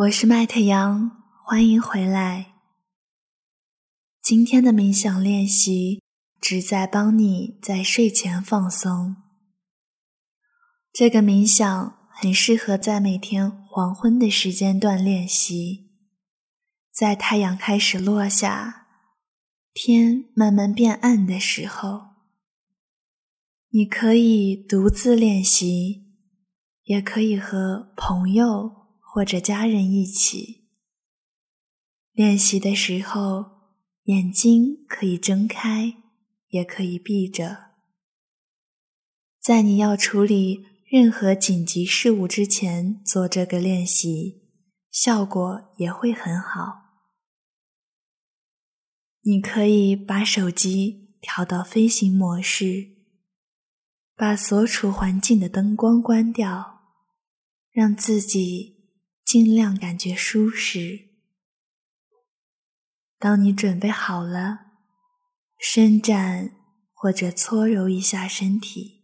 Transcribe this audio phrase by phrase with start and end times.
[0.00, 1.10] 我是麦特杨，
[1.42, 2.52] 欢迎回来。
[4.20, 6.02] 今天的冥想练习
[6.38, 9.16] 旨在帮你在睡前放松。
[10.92, 15.88] 这个冥想很适合在每天黄昏的时间段练习，
[16.92, 18.88] 在太阳开始落下、
[19.72, 22.02] 天慢慢变暗的时候。
[23.70, 26.04] 你可以独自练习，
[26.82, 28.85] 也可以和朋友。
[29.16, 30.68] 或者家人一起
[32.12, 33.46] 练习的时候，
[34.02, 35.94] 眼睛可以睁开，
[36.48, 37.70] 也可以闭着。
[39.40, 44.50] 在你要处理任何紧急事务之前做这个练习，
[44.90, 46.82] 效果也会很好。
[49.22, 52.90] 你可以把手机调到飞行模式，
[54.14, 56.82] 把所处环境的灯光关掉，
[57.72, 58.75] 让自己。
[59.26, 61.08] 尽量感觉舒适。
[63.18, 64.66] 当你准备好了，
[65.58, 66.52] 伸展
[66.92, 69.02] 或者搓揉一下身体，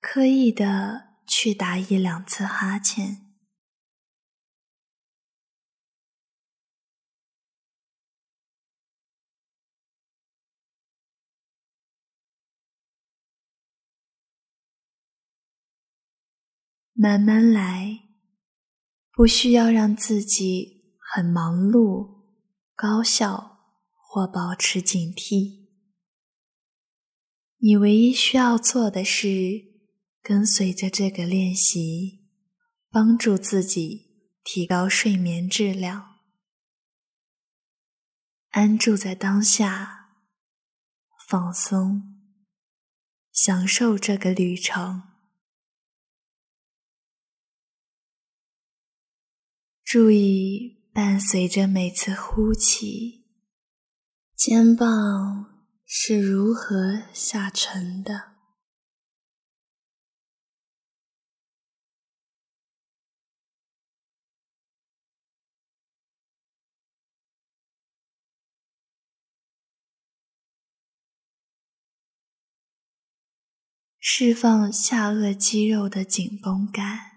[0.00, 3.26] 刻意的去打一两次哈欠。
[16.94, 18.09] 慢慢来。
[19.20, 22.22] 不需要让自己很忙碌、
[22.74, 23.58] 高效
[23.98, 25.66] 或保持警惕。
[27.58, 29.26] 你唯一需要做的是
[30.22, 32.30] 跟随着这个练习，
[32.88, 36.20] 帮助自己提高睡眠质量，
[38.52, 40.14] 安住在当下，
[41.28, 42.22] 放松，
[43.30, 45.09] 享受这个旅程。
[49.92, 53.24] 注意，伴随着每次呼气，
[54.36, 58.36] 肩膀是如何下沉的，
[73.98, 77.09] 释放下颚肌肉的紧绷感。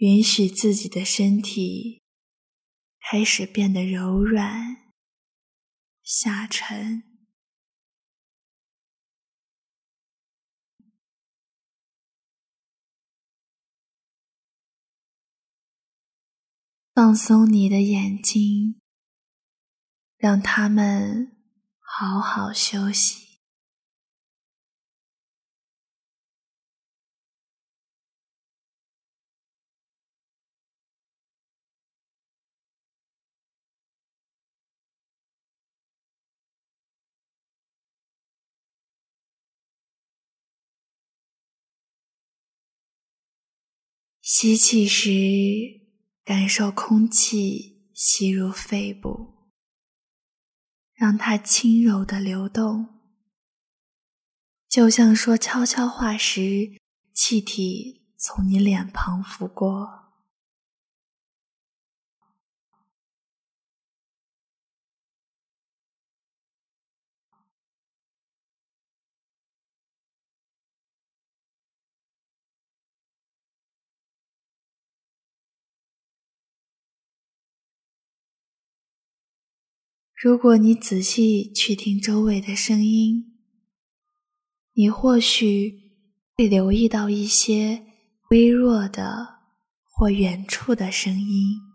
[0.00, 2.02] 允许自己的身体
[3.00, 4.94] 开始变得柔软、
[6.02, 7.02] 下沉，
[16.94, 18.80] 放松你的眼睛，
[20.16, 21.36] 让他们
[21.78, 23.29] 好好休息。
[44.32, 45.10] 吸气时，
[46.24, 49.50] 感受空气吸入肺部，
[50.94, 53.00] 让它轻柔的流动，
[54.68, 56.78] 就像说悄悄话时，
[57.12, 60.09] 气体从你脸庞拂过。
[80.22, 83.38] 如果你仔细去听周围的声音，
[84.74, 85.72] 你或许
[86.36, 87.86] 会留意到一些
[88.28, 89.38] 微弱的
[89.82, 91.69] 或远处的声音。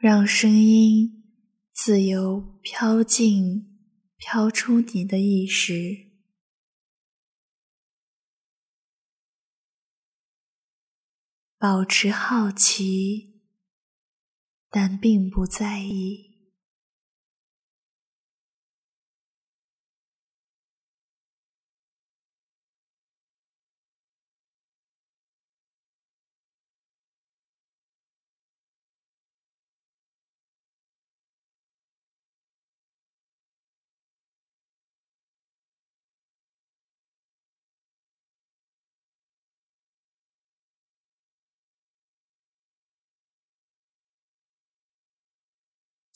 [0.00, 1.24] 让声音
[1.72, 3.80] 自由飘进、
[4.16, 6.12] 飘出你的意识，
[11.58, 13.42] 保持好奇，
[14.70, 16.27] 但并不在意。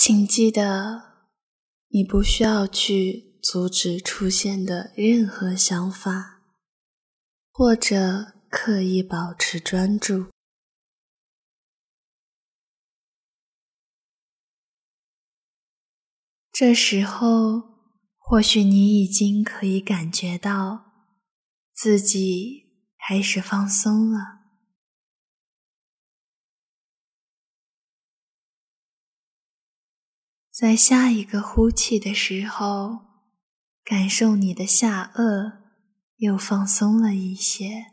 [0.00, 1.26] 请记得，
[1.88, 6.40] 你不需要去阻止出现的任何想法，
[7.50, 10.26] 或者刻意保持专注。
[16.52, 17.64] 这时候，
[18.18, 20.92] 或许你已经可以感觉到
[21.74, 24.37] 自己开始放松了。
[30.58, 33.06] 在下一个呼气的时候，
[33.84, 35.60] 感受你的下颚
[36.16, 37.92] 又放松了一些。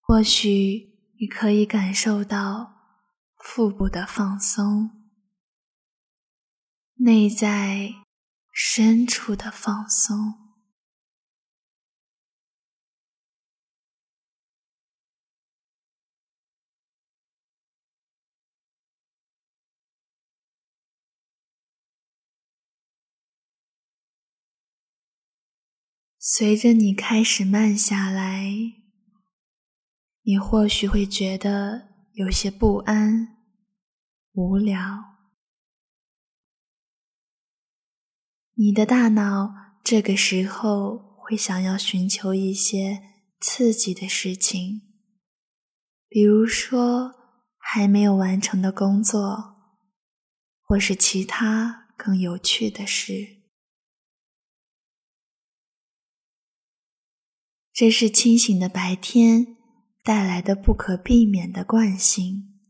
[0.00, 0.94] 或许。
[1.18, 2.74] 你可以感受到
[3.38, 5.08] 腹部的放松，
[6.96, 7.90] 内在
[8.52, 10.45] 深处的放松。
[26.28, 28.50] 随着你开始慢下来。
[30.22, 33.36] 你或许会觉得有些不安、
[34.32, 34.76] 无聊，
[38.54, 43.04] 你的大脑这个时候会想要寻求一些
[43.40, 44.80] 刺激的事情，
[46.08, 47.14] 比如说
[47.56, 49.54] 还没有完成的工作，
[50.60, 53.35] 或是其他更有趣的事。
[57.76, 59.54] 这是清醒的白天。
[60.02, 62.60] 带来的不可避免的惯性，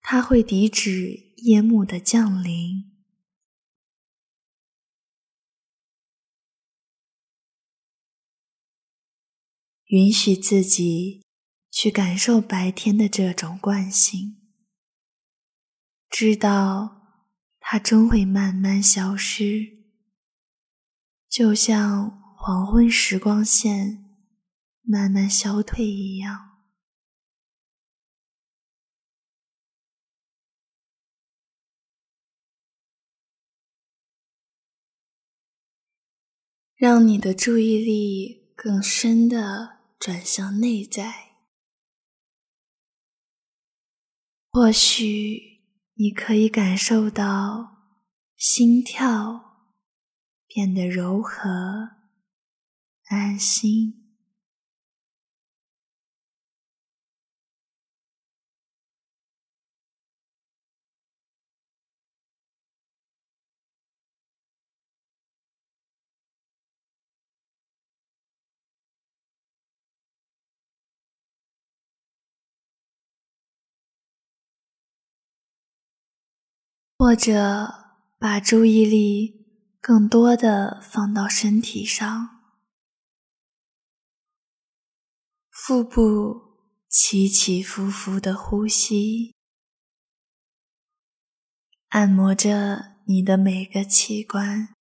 [0.00, 2.90] 它会抵止夜幕的降临，
[9.88, 11.26] 允许自己
[11.70, 14.38] 去感受白天的这种惯性，
[16.08, 17.02] 知道
[17.60, 19.84] 它终会慢慢消失，
[21.28, 24.04] 就像黄昏时光线。
[24.82, 26.62] 慢慢消退一样，
[36.76, 41.32] 让你的注意力更深的转向内在。
[44.52, 45.64] 或许
[45.94, 47.96] 你可以感受到
[48.36, 49.66] 心跳
[50.46, 51.95] 变得柔和、
[53.08, 54.06] 安心。
[76.98, 77.74] 或者
[78.18, 79.46] 把注意力
[79.82, 82.35] 更多的放到身体上，
[85.66, 89.34] 腹部起起伏伏的呼吸，
[91.88, 94.76] 按摩着你的每个器官，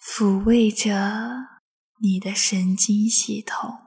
[0.00, 1.60] 抚慰着
[2.00, 3.85] 你的神经系统。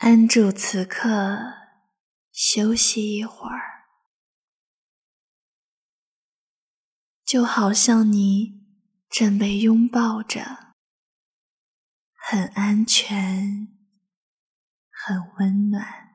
[0.00, 1.08] 安住此刻，
[2.32, 3.84] 休息一会儿，
[7.22, 8.66] 就好像你
[9.10, 10.74] 正被拥抱着，
[12.14, 13.68] 很安全，
[14.90, 16.09] 很温暖。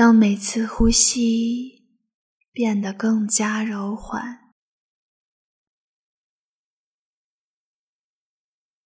[0.00, 1.90] 让每次呼吸
[2.52, 4.54] 变得更加柔缓，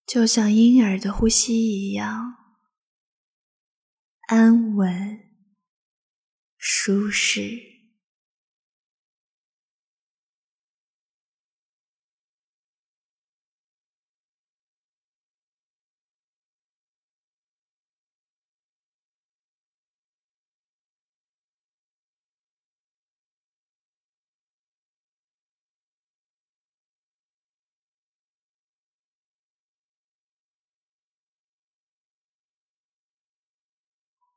[0.04, 2.34] 就像婴儿的呼吸一样
[4.26, 5.20] 安稳、
[6.58, 7.73] 舒适。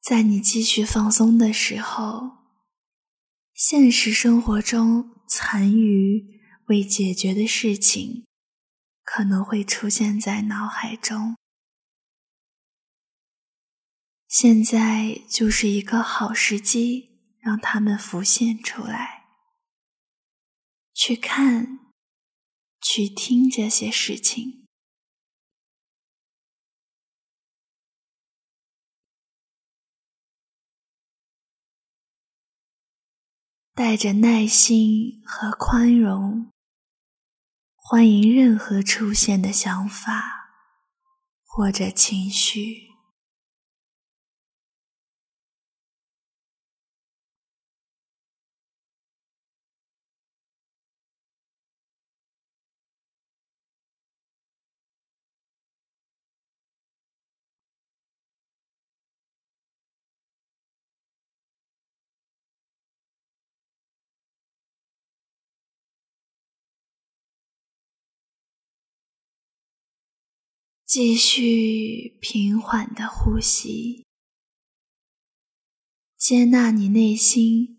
[0.07, 2.37] 在你继续放松的时候，
[3.53, 8.25] 现实生活中残余未解决的事情
[9.03, 11.35] 可能会出现在脑海中。
[14.29, 17.09] 现在就是一个好时机，
[17.39, 19.25] 让他们浮现出来，
[20.93, 21.79] 去看，
[22.79, 24.66] 去听这些事情。
[33.77, 36.51] 带着耐心和宽容，
[37.75, 40.49] 欢迎任何出现的想法
[41.45, 42.86] 或者情绪。
[70.87, 74.05] 继续平缓的呼吸，
[76.15, 77.77] 接纳你内心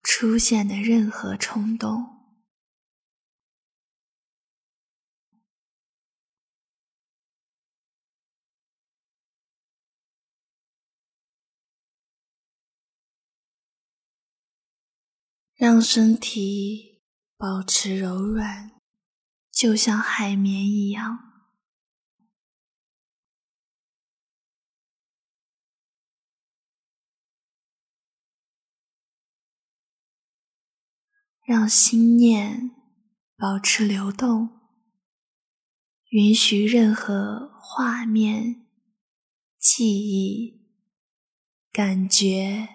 [0.00, 2.06] 出现的任何冲动，
[15.56, 17.02] 让身体
[17.36, 18.70] 保持柔软，
[19.50, 21.35] 就像海绵一样。
[31.46, 32.72] 让心念
[33.36, 34.50] 保持流动，
[36.10, 38.66] 允许任何画面、
[39.56, 40.66] 记忆、
[41.70, 42.68] 感觉、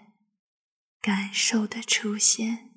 [1.01, 2.70] 感受的出现。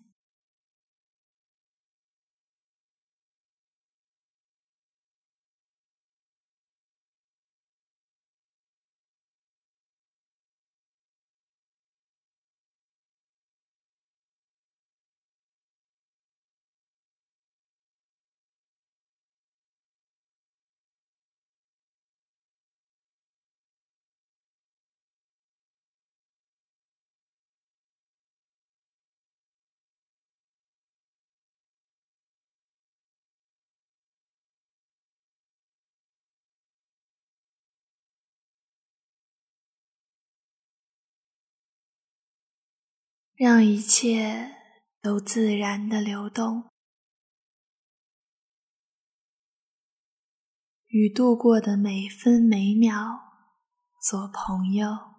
[43.36, 44.54] 让一切
[45.02, 46.70] 都自然的流动，
[50.86, 52.94] 与度过的每分每秒
[54.00, 55.13] 做朋友。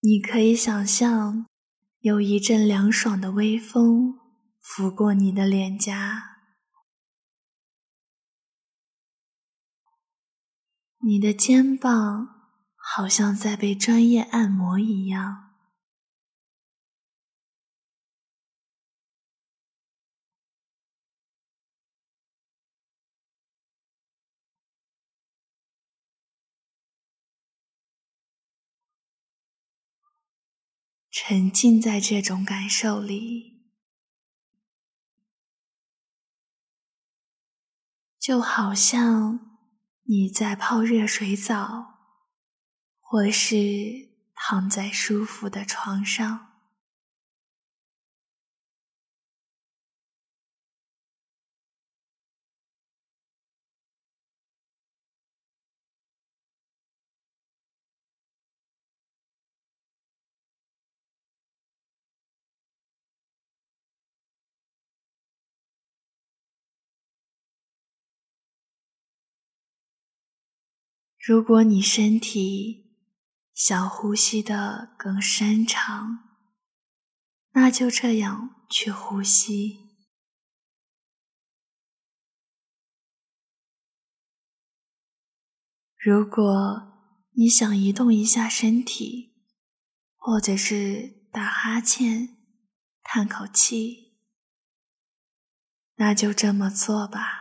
[0.00, 1.46] 你可以想象，
[1.98, 4.16] 有一阵凉爽的微风
[4.60, 6.36] 拂过你的脸颊，
[11.04, 12.28] 你的肩膀
[12.76, 15.47] 好像在被专业按摩一样。
[31.30, 33.68] 沉浸在这种感受里，
[38.18, 39.60] 就好像
[40.04, 41.98] 你在泡热水澡，
[42.98, 46.47] 或是躺在舒服的床上。
[71.26, 72.96] 如果你身体
[73.52, 76.20] 想呼吸的更深长，
[77.52, 79.88] 那就这样去呼吸。
[85.96, 89.34] 如果你想移动一下身体，
[90.16, 92.36] 或者是打哈欠、
[93.02, 94.16] 叹口气，
[95.96, 97.37] 那就这么做吧。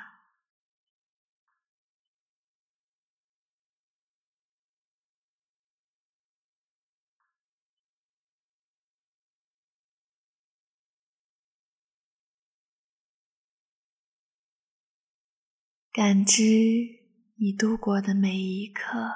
[15.98, 16.44] 感知
[17.38, 19.12] 你度过的每一刻，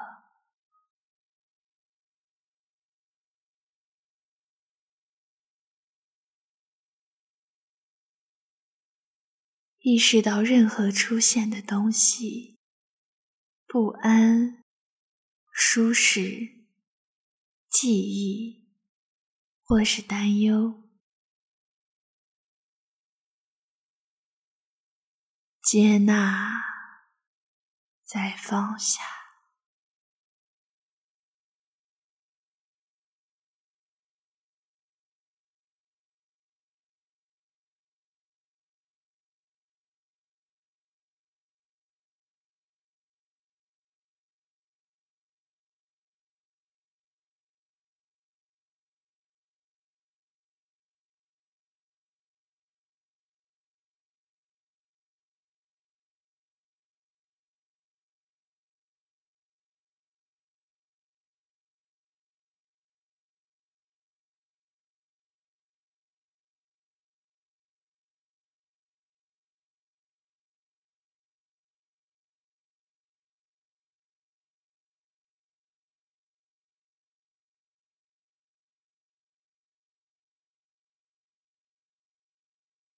[9.77, 12.59] 意识到任何出现的东西，
[13.67, 14.63] 不安、
[15.51, 16.65] 舒适、
[17.69, 18.67] 记忆，
[19.61, 20.89] 或是担忧。
[25.61, 26.70] 接纳，
[28.11, 29.20] 再放下。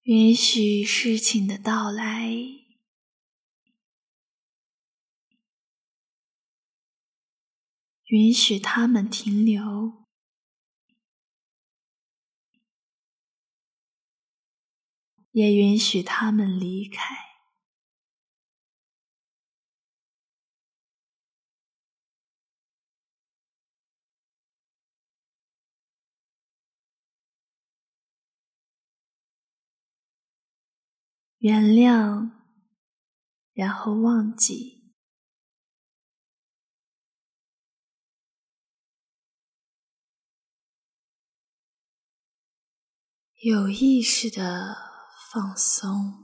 [0.04, 2.30] 允许事情的到来，
[8.04, 10.04] 允许他们停留，
[15.30, 17.23] 也允许他们离开。
[31.44, 32.30] 原谅，
[33.52, 34.94] 然后忘记，
[43.42, 44.74] 有意识的
[45.30, 46.23] 放松。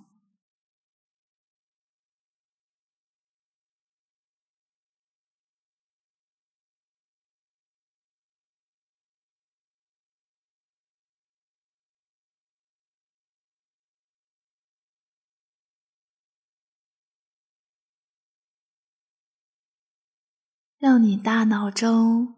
[20.81, 22.37] 让你大脑中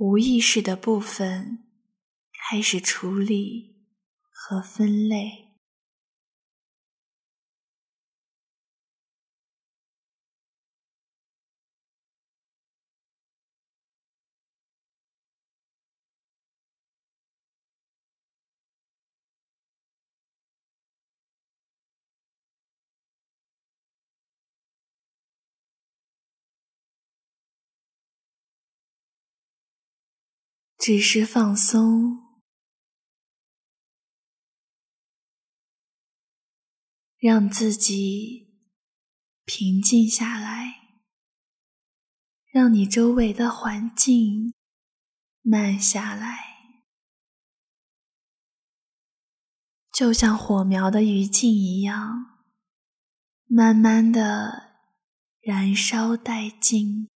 [0.00, 1.64] 无意识的部分
[2.30, 3.74] 开始处理
[4.30, 5.49] 和分类。
[30.80, 32.40] 只是放松，
[37.18, 38.48] 让自己
[39.44, 40.76] 平静下来，
[42.50, 44.54] 让你周围的环境
[45.42, 46.38] 慢下来，
[49.92, 52.40] 就像火苗的余烬一样，
[53.44, 54.78] 慢慢的
[55.42, 57.10] 燃烧殆尽。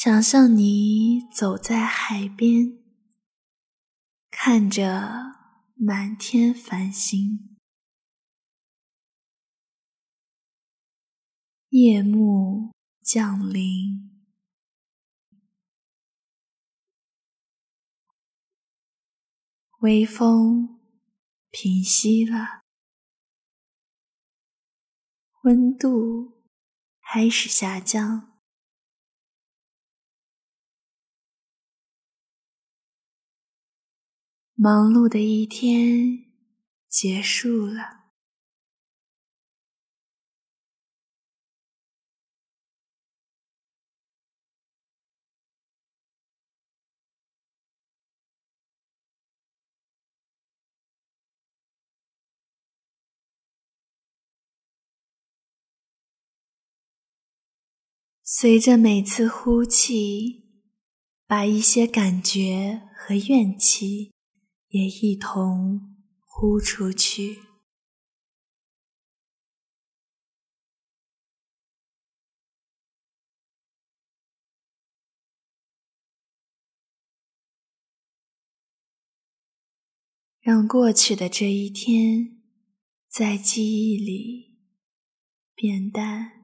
[0.00, 2.78] 想象你走在海边，
[4.30, 5.34] 看着
[5.74, 7.58] 满天繁星，
[11.70, 14.22] 夜幕降临，
[19.80, 20.78] 微风
[21.50, 22.62] 平息了，
[25.42, 26.44] 温度
[27.02, 28.27] 开始下降。
[34.60, 36.24] 忙碌的一天
[36.88, 38.06] 结束了。
[58.24, 60.48] 随着每次呼气
[61.28, 64.17] 把一些感觉和怨气
[64.68, 67.40] 也一同呼出去，
[80.40, 82.42] 让过去的这一天
[83.08, 84.58] 在记忆里
[85.54, 86.37] 变淡。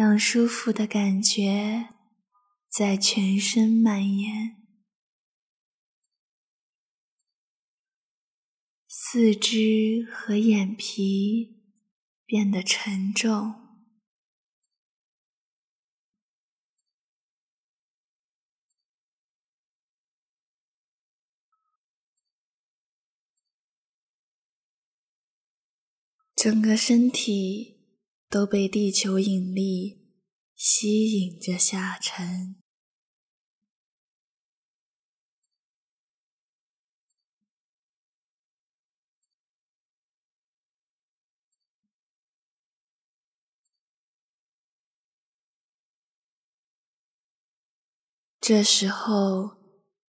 [0.00, 1.90] 让舒服的感觉
[2.70, 4.56] 在全身蔓延，
[8.88, 11.60] 四肢和眼皮
[12.24, 13.54] 变得沉重，
[26.34, 27.79] 整个身体。
[28.30, 30.06] 都被地球引力
[30.54, 32.62] 吸引着下沉。
[48.40, 49.56] 这时候，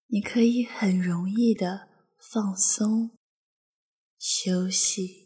[0.07, 3.17] 你可以很容易的放松、
[4.17, 5.24] 休息。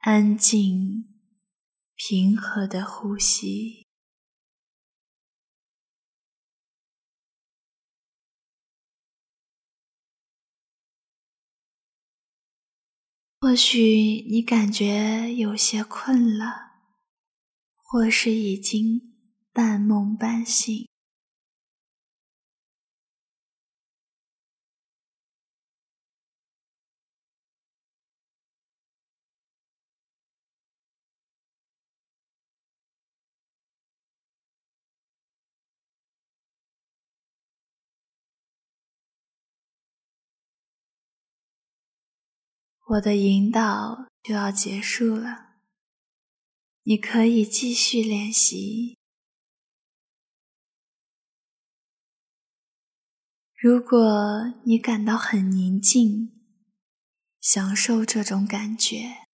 [0.00, 1.04] 安静、
[1.94, 3.86] 平和的呼吸。
[13.40, 16.72] 或许你感觉有些困了，
[17.76, 19.14] 或是已经
[19.52, 20.88] 半梦半醒。
[42.90, 45.60] 我的引导就要结束了，
[46.82, 48.98] 你可以继续练习。
[53.54, 56.32] 如果你感到很宁静，
[57.40, 59.28] 享受这种感觉；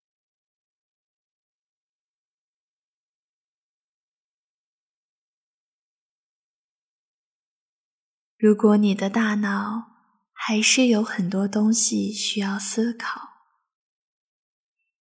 [8.36, 9.94] 如果你的大脑
[10.34, 13.35] 还是有很多东西需要思考。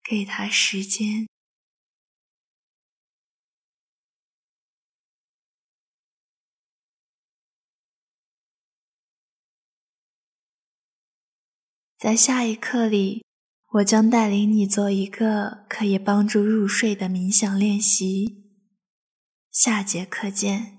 [0.08, 1.28] 给他时间，
[11.98, 13.26] 在下一课里，
[13.72, 18.44] 我将带领你做一个可以帮助入睡的冥想练习。
[19.50, 20.75] 下节课见。